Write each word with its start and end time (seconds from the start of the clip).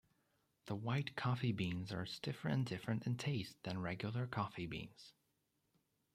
The 0.65 0.73
white 0.73 1.15
coffee 1.15 1.51
beans 1.51 1.91
are 1.91 2.07
stiffer 2.07 2.47
and 2.47 2.65
different 2.65 3.05
in 3.05 3.17
taste 3.17 3.55
than 3.61 3.79
regular 3.79 4.25
coffee 4.25 4.65
beans. 4.65 5.13